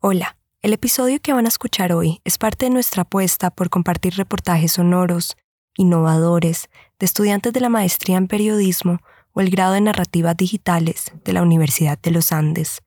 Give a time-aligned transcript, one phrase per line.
[0.00, 4.14] Hola, el episodio que van a escuchar hoy es parte de nuestra apuesta por compartir
[4.14, 5.36] reportajes sonoros,
[5.76, 6.68] innovadores,
[7.00, 9.00] de estudiantes de la maestría en periodismo
[9.32, 12.80] o el grado de narrativas digitales de la Universidad de los Andes.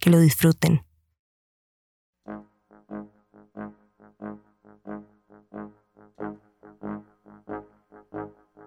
[0.00, 0.82] Que lo disfruten.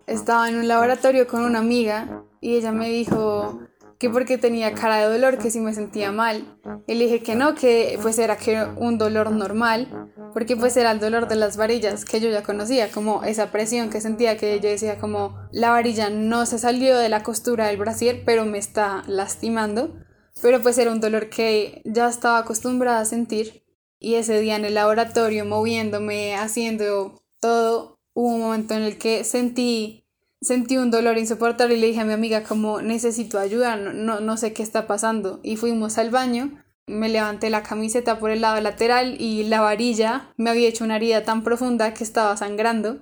[0.05, 3.59] Estaba en un laboratorio con una amiga y ella me dijo,
[3.99, 6.57] que porque tenía cara de dolor, que si me sentía mal.
[6.85, 10.91] Y le dije que no, que pues era que un dolor normal, porque pues era
[10.91, 14.59] el dolor de las varillas que yo ya conocía, como esa presión que sentía que
[14.59, 18.59] yo decía como la varilla no se salió de la costura del brasier, pero me
[18.59, 19.95] está lastimando.
[20.41, 23.63] Pero pues era un dolor que ya estaba acostumbrada a sentir.
[23.99, 29.23] Y ese día en el laboratorio, moviéndome, haciendo todo, hubo un momento en el que
[29.23, 30.06] sentí
[30.41, 34.37] sentí un dolor insoportable y le dije a mi amiga como necesito ayuda, no, no,
[34.37, 35.39] sé qué está pasando.
[35.43, 40.33] Y fuimos al baño, me levanté la camiseta por el lado lateral y la varilla
[40.37, 42.99] me había hecho una herida tan profunda que estaba sangrando.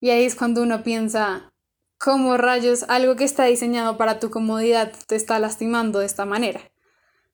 [0.00, 1.52] Y ahí es cuando uno piensa,
[1.98, 6.60] ¿cómo rayos algo que está diseñado para tu comodidad te está lastimando de esta manera?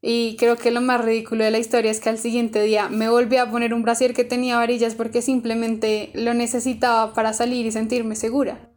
[0.03, 3.09] Y creo que lo más ridículo de la historia es que al siguiente día me
[3.09, 7.73] volví a poner un brasier que tenía varillas porque simplemente lo necesitaba para salir y
[7.73, 8.76] sentirme segura.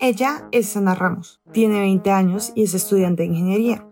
[0.00, 3.86] Ella es Ana Ramos, tiene 20 años y es estudiante de ingeniería.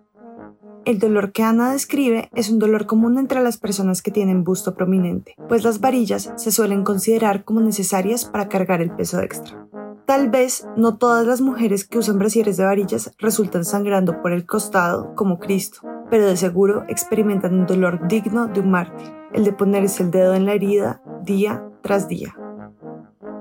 [0.84, 4.74] El dolor que Ana describe es un dolor común entre las personas que tienen busto
[4.74, 9.66] prominente, pues las varillas se suelen considerar como necesarias para cargar el peso extra.
[10.06, 14.46] Tal vez no todas las mujeres que usan brasieres de varillas resultan sangrando por el
[14.46, 19.52] costado como Cristo, pero de seguro experimentan un dolor digno de un mártir, el de
[19.52, 22.36] ponerse el dedo en la herida día tras día.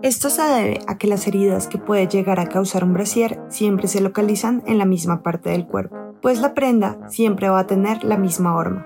[0.06, 3.88] Esto se debe a que las heridas que puede llegar a causar un brasier siempre
[3.88, 8.03] se localizan en la misma parte del cuerpo, pues la prenda siempre va a tener
[8.03, 8.86] la misma horma.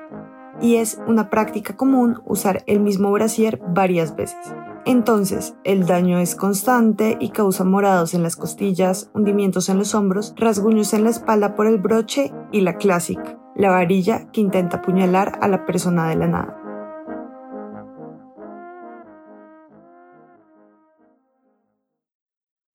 [0.61, 4.39] Y es una práctica común usar el mismo brasier varias veces.
[4.85, 10.33] Entonces, el daño es constante y causa morados en las costillas, hundimientos en los hombros,
[10.37, 15.37] rasguños en la espalda por el broche y la clásica, la varilla que intenta apuñalar
[15.41, 16.58] a la persona de la nada.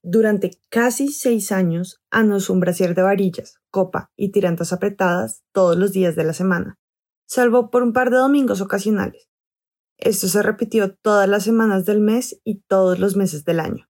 [0.07, 5.79] Durante casi seis años, Ana usó un brasier de varillas, copa y tirantas apretadas todos
[5.79, 6.79] los días de la semana,
[7.27, 9.31] salvo por un par de domingos ocasionales.
[9.97, 13.89] Esto se repitió todas las semanas del mes y todos los meses del año.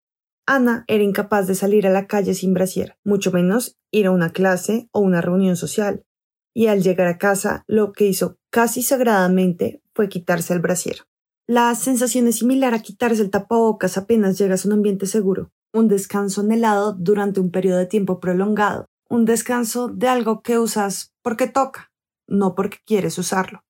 [0.47, 4.31] Ana era incapaz de salir a la calle sin brasier, mucho menos ir a una
[4.31, 6.07] clase o una reunión social,
[6.55, 11.03] y al llegar a casa lo que hizo casi sagradamente fue quitarse el brasier.
[11.45, 15.87] La sensación es similar a quitarse el tapabocas apenas llegas a un ambiente seguro, un
[15.87, 21.47] descanso anhelado durante un periodo de tiempo prolongado, un descanso de algo que usas porque
[21.47, 21.91] toca,
[22.27, 23.61] no porque quieres usarlo.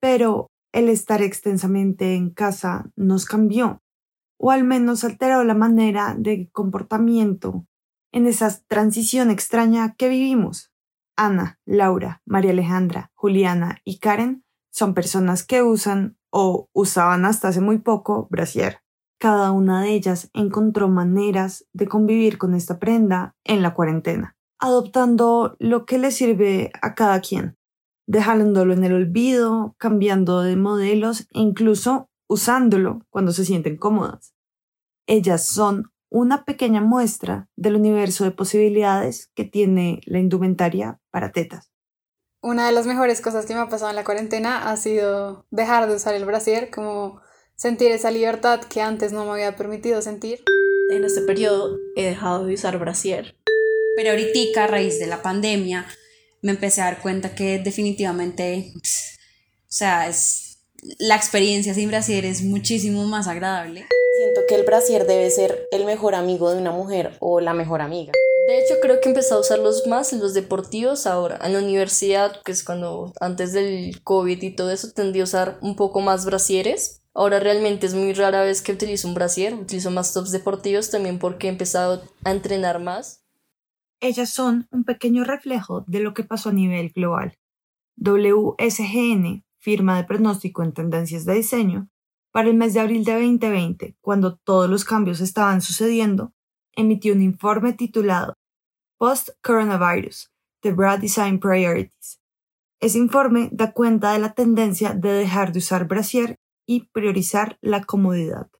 [0.00, 3.80] Pero el estar extensamente en casa nos cambió,
[4.38, 7.66] o al menos alteró la manera de comportamiento
[8.12, 10.72] en esa transición extraña que vivimos.
[11.16, 17.62] Ana, Laura, María Alejandra, Juliana y Karen son personas que usan o usaban hasta hace
[17.62, 18.80] muy poco brasier.
[19.18, 25.56] Cada una de ellas encontró maneras de convivir con esta prenda en la cuarentena, adoptando
[25.58, 27.56] lo que le sirve a cada quien,
[28.06, 34.34] dejándolo en el olvido, cambiando de modelos e incluso usándolo cuando se sienten cómodas.
[35.06, 41.72] Ellas son una pequeña muestra del universo de posibilidades que tiene la indumentaria para tetas.
[42.42, 45.88] Una de las mejores cosas que me ha pasado en la cuarentena ha sido dejar
[45.88, 47.20] de usar el brasier como
[47.56, 50.44] sentir esa libertad que antes no me había permitido sentir.
[50.90, 53.34] En este periodo he dejado de usar brasier.
[53.96, 55.86] Pero ahorita, a raíz de la pandemia,
[56.42, 58.80] me empecé a dar cuenta que definitivamente, o
[59.68, 60.58] sea, es,
[60.98, 63.86] la experiencia sin brasier es muchísimo más agradable.
[64.18, 67.80] Siento que el brasier debe ser el mejor amigo de una mujer o la mejor
[67.80, 68.12] amiga.
[68.48, 71.40] De hecho, creo que he empezado a usarlos más en los deportivos ahora.
[71.42, 75.58] En la universidad, que es cuando antes del COVID y todo eso, tendí a usar
[75.62, 79.90] un poco más brasieres Ahora realmente es muy rara vez que utilizo un brasier, utilizo
[79.90, 83.24] más tops deportivos también porque he empezado a entrenar más.
[84.00, 87.38] Ellas son un pequeño reflejo de lo que pasó a nivel global.
[87.96, 91.88] WSGN, firma de pronóstico en tendencias de diseño,
[92.32, 96.34] para el mes de abril de 2020, cuando todos los cambios estaban sucediendo,
[96.74, 98.34] emitió un informe titulado
[98.98, 100.30] Post-Coronavirus,
[100.60, 102.20] The Broad Design Priorities.
[102.78, 106.36] Ese informe da cuenta de la tendencia de dejar de usar brasier
[106.66, 108.50] y priorizar la comodidad.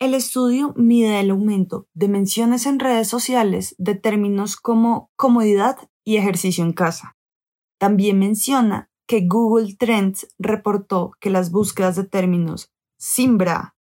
[0.00, 6.16] El estudio mide el aumento de menciones en redes sociales de términos como comodidad y
[6.16, 7.16] ejercicio en casa.
[7.78, 13.76] También menciona que Google Trends reportó que las búsquedas de términos sin bra,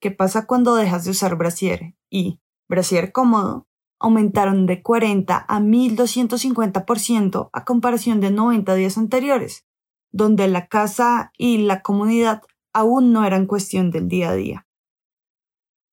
[0.00, 1.94] ¿qué pasa cuando dejas de usar brasier?
[2.10, 3.66] y brasier cómodo
[3.98, 9.66] aumentaron de 40 a 1250% a comparación de 90 días anteriores,
[10.10, 14.66] donde la casa y la comunidad aún no eran cuestión del día a día.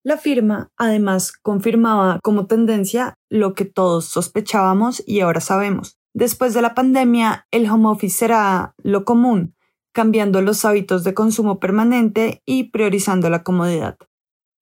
[0.03, 5.97] La firma además confirmaba como tendencia lo que todos sospechábamos y ahora sabemos.
[6.13, 9.55] Después de la pandemia, el home office será lo común,
[9.93, 13.97] cambiando los hábitos de consumo permanente y priorizando la comodidad.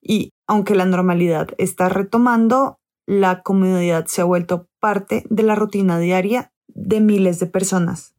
[0.01, 5.99] Y, aunque la normalidad está retomando, la comodidad se ha vuelto parte de la rutina
[5.99, 8.14] diaria de miles de personas.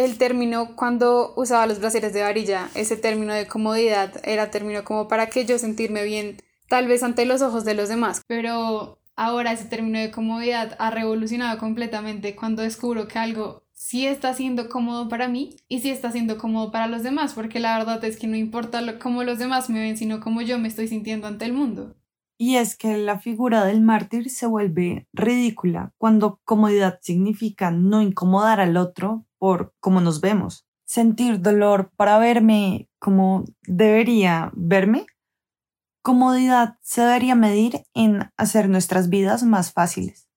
[0.00, 5.08] El término cuando usaba los brasieres de varilla, ese término de comodidad era término como
[5.08, 6.38] para que yo sentirme bien
[6.70, 10.90] tal vez ante los ojos de los demás, pero ahora ese término de comodidad ha
[10.90, 16.10] revolucionado completamente cuando descubro que algo sí está siendo cómodo para mí y sí está
[16.10, 19.68] siendo cómodo para los demás, porque la verdad es que no importa cómo los demás
[19.68, 21.94] me ven, sino cómo yo me estoy sintiendo ante el mundo.
[22.38, 28.60] Y es que la figura del mártir se vuelve ridícula cuando comodidad significa no incomodar
[28.60, 30.64] al otro por cómo nos vemos.
[30.84, 35.06] Sentir dolor para verme como debería verme
[36.02, 40.28] comodidad se debería medir en hacer nuestras vidas más fáciles.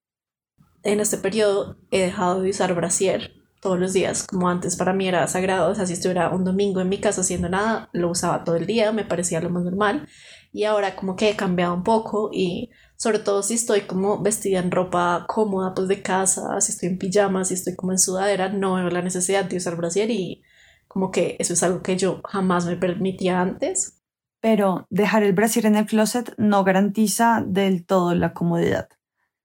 [0.84, 5.08] En este periodo he dejado de usar brasier todos los días, como antes para mí
[5.08, 8.44] era sagrado, o sea, si estuviera un domingo en mi casa haciendo nada, lo usaba
[8.44, 10.06] todo el día, me parecía lo más normal,
[10.54, 14.60] y ahora como que he cambiado un poco y sobre todo si estoy como vestida
[14.60, 18.48] en ropa cómoda pues de casa, si estoy en pijama, si estoy como en sudadera,
[18.50, 20.44] no veo la necesidad de usar brasier y
[20.88, 24.04] como que eso es algo que yo jamás me permitía antes
[24.44, 28.90] pero dejar el brasier en el closet no garantiza del todo la comodidad.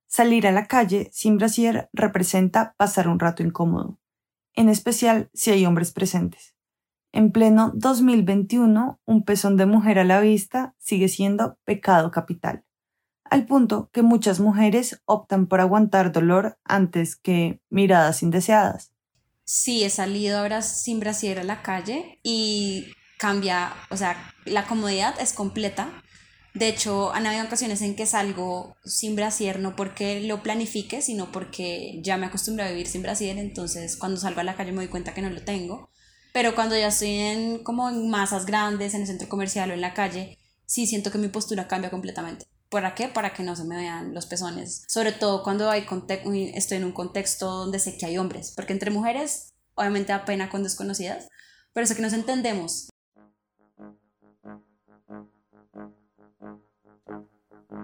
[0.08, 4.00] Salir a la calle sin brasier representa pasar un rato incómodo,
[4.54, 6.56] en especial si hay hombres presentes.
[7.12, 12.64] En pleno 2021, un pezón de mujer a la vista sigue siendo pecado capital,
[13.24, 18.92] al punto que muchas mujeres optan por aguantar dolor antes que miradas indeseadas.
[19.44, 25.14] Sí, he salido ahora sin brasier a la calle y cambia, o sea, la comodidad
[25.18, 26.02] es completa.
[26.52, 31.32] De hecho, han habido ocasiones en que salgo sin brasier, no porque lo planifique, sino
[31.32, 34.78] porque ya me acostumbro a vivir sin brasier, entonces cuando salgo a la calle me
[34.78, 35.90] doy cuenta que no lo tengo.
[36.32, 39.80] Pero cuando ya estoy en como en masas grandes, en el centro comercial o en
[39.80, 42.46] la calle, sí siento que mi postura cambia completamente.
[42.68, 43.08] ¿Para qué?
[43.08, 44.84] Para que no se me vean los pezones.
[44.88, 45.86] Sobre todo cuando hay
[46.54, 48.52] estoy en un contexto donde sé que hay hombres.
[48.54, 51.28] Porque entre mujeres, obviamente da pena con desconocidas,
[51.72, 52.90] pero sé que nos entendemos.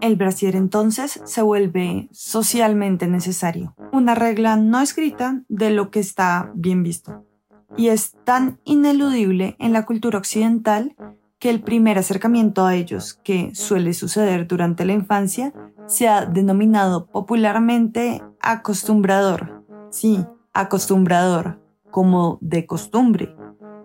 [0.00, 6.50] El brasier entonces se vuelve socialmente necesario, una regla no escrita de lo que está
[6.54, 7.24] bien visto.
[7.76, 10.94] Y es tan ineludible en la cultura occidental
[11.38, 15.52] que el primer acercamiento a ellos, que suele suceder durante la infancia,
[15.86, 19.64] se ha denominado popularmente acostumbrador.
[19.90, 21.60] Sí, acostumbrador,
[21.90, 23.34] como de costumbre,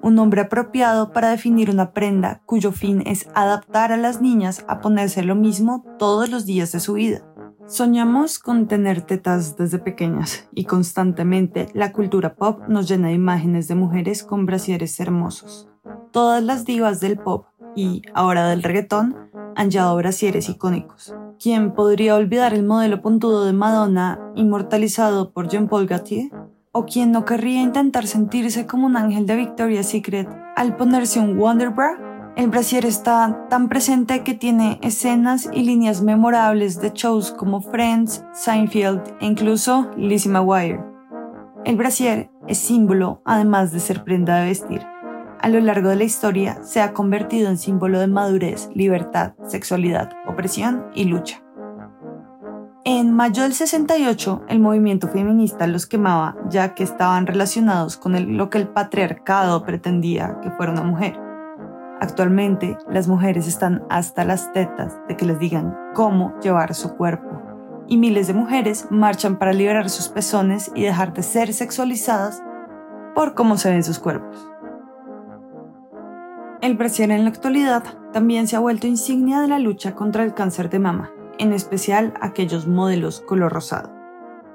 [0.01, 4.80] un nombre apropiado para definir una prenda cuyo fin es adaptar a las niñas a
[4.80, 7.21] ponerse lo mismo todos los días de su vida.
[7.69, 13.67] Soñamos con tener tetas desde pequeñas y constantemente la cultura pop nos llena de imágenes
[13.67, 15.70] de mujeres con brasieres hermosos.
[16.12, 19.15] Todas las divas del pop y ahora del reggaetón
[19.55, 21.13] han llevado brasieres icónicos.
[21.39, 26.32] ¿Quién podría olvidar el modelo puntudo de Madonna inmortalizado por Jean Paul Gaultier?
[26.72, 31.38] o quien no querría intentar sentirse como un ángel de Victoria's Secret al ponerse un
[31.38, 32.09] Wonder Bra.
[32.36, 38.24] El brasier está tan presente que tiene escenas y líneas memorables de shows como Friends,
[38.33, 40.79] Seinfeld e incluso Lizzie McGuire.
[41.65, 44.86] El brasier es símbolo además de ser prenda de vestir.
[45.41, 50.12] A lo largo de la historia se ha convertido en símbolo de madurez, libertad, sexualidad,
[50.27, 51.43] opresión y lucha.
[52.86, 58.50] En mayo del 68, el movimiento feminista los quemaba ya que estaban relacionados con lo
[58.50, 61.28] que el patriarcado pretendía que fuera una mujer.
[62.01, 67.41] Actualmente, las mujeres están hasta las tetas de que les digan cómo llevar su cuerpo,
[67.88, 72.41] y miles de mujeres marchan para liberar sus pezones y dejar de ser sexualizadas
[73.15, 74.50] por cómo se ven sus cuerpos.
[76.62, 80.34] El brasier en la actualidad también se ha vuelto insignia de la lucha contra el
[80.34, 83.91] cáncer de mama en especial aquellos modelos color rosado.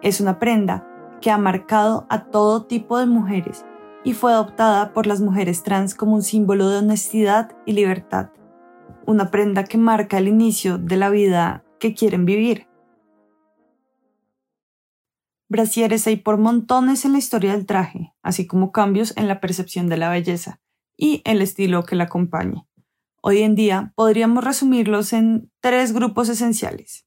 [0.02, 0.86] Es una prenda
[1.20, 3.64] que ha marcado a todo tipo de mujeres
[4.04, 8.30] y fue adoptada por las mujeres trans como un símbolo de honestidad y libertad.
[9.06, 12.68] Una prenda que marca el inicio de la vida que quieren vivir.
[15.48, 19.88] Brasieres hay por montones en la historia del traje, así como cambios en la percepción
[19.88, 20.60] de la belleza
[20.96, 22.66] y el estilo que la acompañe.
[23.22, 27.06] Hoy en día podríamos resumirlos en tres grupos esenciales.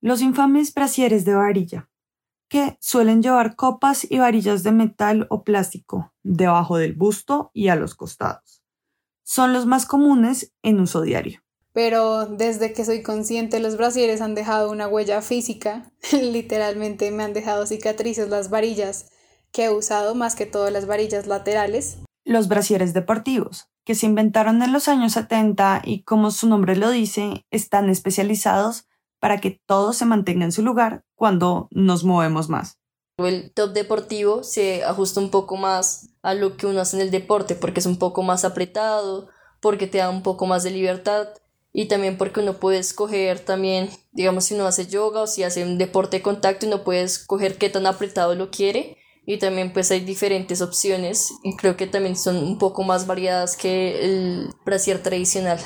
[0.00, 1.88] Los infames brasieres de varilla,
[2.48, 7.76] que suelen llevar copas y varillas de metal o plástico debajo del busto y a
[7.76, 8.62] los costados.
[9.22, 11.40] Son los más comunes en uso diario.
[11.72, 17.34] Pero desde que soy consciente los brasieres han dejado una huella física, literalmente me han
[17.34, 19.10] dejado cicatrices las varillas
[19.52, 21.98] que he usado más que todas las varillas laterales.
[22.24, 26.90] Los brasieres deportivos, que se inventaron en los años 70 y como su nombre lo
[26.90, 28.87] dice, están especializados
[29.20, 32.78] para que todo se mantenga en su lugar cuando nos movemos más.
[33.18, 37.10] El top deportivo se ajusta un poco más a lo que uno hace en el
[37.10, 39.28] deporte porque es un poco más apretado,
[39.60, 41.28] porque te da un poco más de libertad
[41.72, 45.64] y también porque uno puede escoger también, digamos, si uno hace yoga o si hace
[45.64, 48.96] un deporte de contacto, uno puede escoger qué tan apretado lo quiere
[49.26, 53.56] y también pues hay diferentes opciones y creo que también son un poco más variadas
[53.56, 55.58] que el brasier tradicional.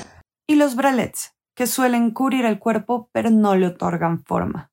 [0.47, 4.71] Y los bralets, que suelen cubrir el cuerpo pero no le otorgan forma.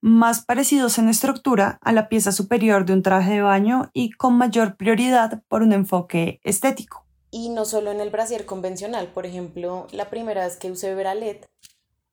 [0.00, 4.36] Más parecidos en estructura a la pieza superior de un traje de baño y con
[4.36, 7.06] mayor prioridad por un enfoque estético.
[7.30, 11.48] Y no solo en el brasier convencional, por ejemplo, la primera vez que usé bralet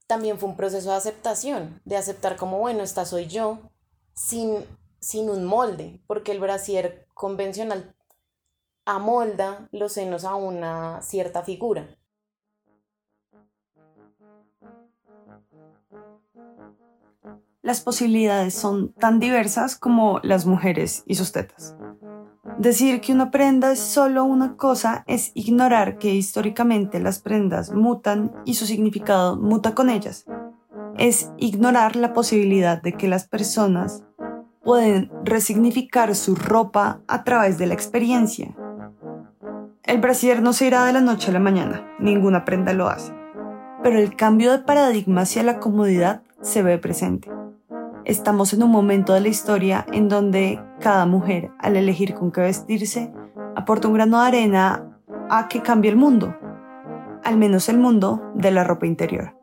[0.07, 3.59] también fue un proceso de aceptación, de aceptar como, bueno, esta soy yo,
[4.13, 4.65] sin,
[4.99, 7.95] sin un molde, porque el brasier convencional
[8.85, 11.97] amolda los senos a una cierta figura.
[17.63, 21.75] Las posibilidades son tan diversas como las mujeres y sus tetas.
[22.57, 28.31] Decir que una prenda es solo una cosa es ignorar que históricamente las prendas mutan
[28.45, 30.25] y su significado muta con ellas.
[30.97, 34.03] Es ignorar la posibilidad de que las personas
[34.63, 38.55] pueden resignificar su ropa a través de la experiencia.
[39.83, 43.13] El brasier no se irá de la noche a la mañana, ninguna prenda lo hace,
[43.81, 47.29] pero el cambio de paradigma hacia la comodidad se ve presente.
[48.05, 52.41] Estamos en un momento de la historia en donde cada mujer, al elegir con qué
[52.41, 53.13] vestirse,
[53.55, 56.35] aporta un grano de arena a que cambie el mundo,
[57.23, 59.40] al menos el mundo de la ropa interior.